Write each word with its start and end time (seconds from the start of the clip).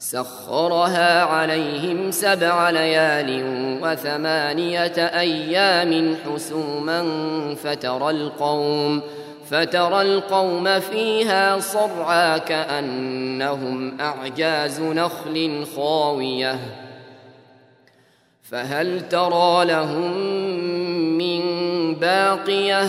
سخرها 0.00 1.22
عليهم 1.22 2.10
سبع 2.10 2.70
ليال 2.70 3.42
وثمانية 3.82 4.96
أيام 4.96 6.16
حسوما 6.24 7.04
فترى 7.54 8.10
القوم 8.10 9.02
فترى 9.50 10.02
القوم 10.02 10.80
فيها 10.80 11.58
صرعى 11.58 12.40
كأنهم 12.40 14.00
أعجاز 14.00 14.80
نخل 14.80 15.66
خاوية 15.76 16.58
فهل 18.42 19.08
ترى 19.08 19.64
لهم 19.64 20.18
من 21.18 21.40
باقية 21.94 22.88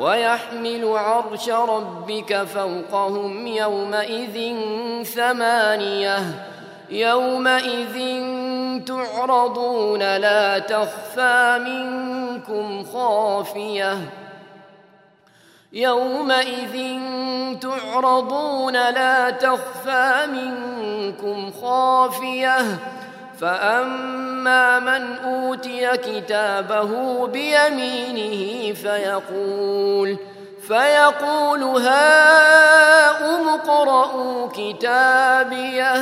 ويحمل 0.00 0.96
عرش 0.96 1.48
ربك 1.48 2.42
فوقهم 2.42 3.46
يومئذ 3.46 4.56
ثمانية. 5.04 6.18
يومئذ 6.90 8.24
تعرضون 8.84 10.16
لا 10.16 10.58
تخفى 10.58 11.58
منكم 11.64 12.84
خافية. 12.84 13.98
يومئذ 15.72 17.00
تعرضون 17.60 18.72
لا 18.72 19.30
تخفى 19.30 20.26
منكم 20.26 21.50
خافية. 21.62 22.58
فأما 23.40 24.78
من 24.78 25.16
أوتي 25.18 25.96
كتابه 25.96 27.26
بيمينه 27.26 28.74
فيقول 28.74 30.16
فيقول 30.68 31.62
هاؤم 31.62 33.48
اقرءوا 33.48 34.48
كتابيه 34.48 35.94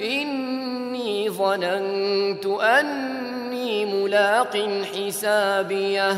إني 0.00 1.30
ظننت 1.30 2.46
أني 2.46 3.84
ملاق 3.84 4.82
حسابيه 4.94 6.16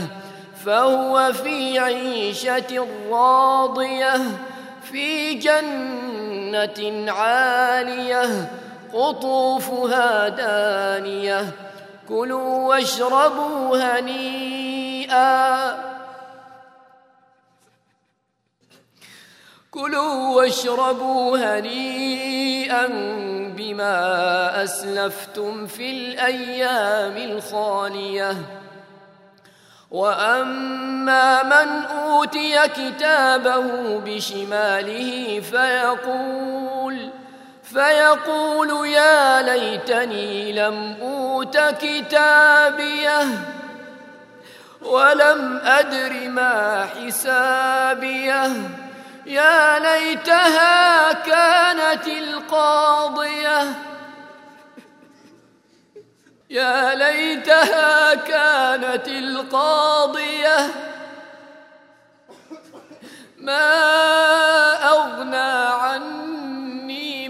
فهو 0.64 1.32
في 1.32 1.78
عيشة 1.78 2.86
راضية 3.10 4.14
في 4.92 5.34
جنة 5.34 7.12
عالية 7.12 8.50
قطوفها 8.94 10.28
دانية. 10.28 11.52
كلوا 12.08 12.68
واشربوا 12.68 13.76
هنيئا. 13.76 15.90
كلوا 19.70 20.36
واشربوا 20.36 21.38
هنيئا 21.38 22.86
بما 23.56 24.64
أسلفتم 24.64 25.66
في 25.66 25.90
الأيام 25.90 27.16
الخالية. 27.16 28.36
وأما 29.90 31.42
من 31.42 31.84
أوتي 31.84 32.68
كتابه 32.68 33.98
بشماله 33.98 35.40
فيقول 35.40 37.10
فيقول 37.72 38.86
يا 38.88 39.42
ليتني 39.42 40.52
لم 40.52 40.96
أوت 41.02 41.58
كتابيه 41.58 43.24
ولم 44.82 45.60
أدر 45.64 46.28
ما 46.28 46.86
حسابيه. 46.86 48.52
يا 49.26 49.78
ليتها 49.78 51.12
كانت 51.12 52.06
القاضية. 52.06 53.72
يا 56.50 56.94
ليتها 56.94 58.14
كانت 58.14 59.08
القاضية. 59.08 60.70
ما 63.38 63.62
أغنى 64.88 65.59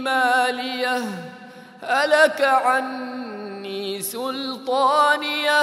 مالية 0.05 1.03
هلك 1.83 2.41
عني 2.41 4.03
سلطانية 4.03 5.63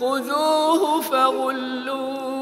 خذوه 0.00 1.00
فغلوه 1.00 2.40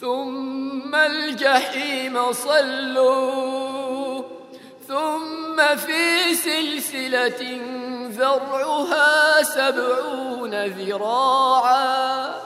ثم 0.00 0.94
الجحيم 0.94 2.32
صلوه 2.32 4.24
ثم 4.88 5.76
في 5.76 6.34
سلسلة 6.34 7.60
ذرعها 8.08 9.42
سبعون 9.42 10.64
ذراعا. 10.64 12.45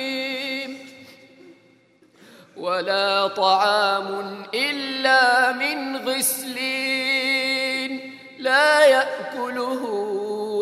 ولا 2.61 3.27
طعام 3.27 4.35
إلا 4.53 5.51
من 5.51 5.97
غسلين 6.09 7.91
لا 8.39 8.85
يأكله 8.85 9.83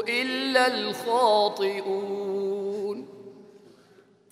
إلا 0.10 0.68
الخاطئون. 0.68 2.00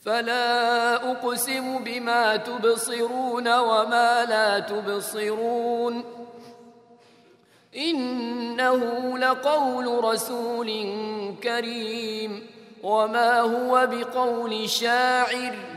فلا 0.05 0.93
أقسم 1.11 1.83
بما 1.83 2.35
تبصرون 2.35 3.57
وما 3.57 4.25
لا 4.25 4.59
تبصرون. 4.59 6.03
إنه 7.77 9.17
لقول 9.17 10.03
رسول 10.03 10.67
كريم. 11.43 12.47
وما 12.83 13.39
هو 13.39 13.87
بقول 13.91 14.69
شاعر. 14.69 15.76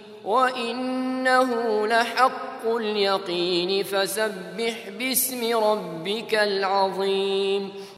وإنه 0.25 1.87
لحق 1.87 2.65
اليقين 2.65 3.83
فسبح 3.83 4.89
باسم 4.99 5.57
ربك 5.57 6.35
العظيم 6.35 7.71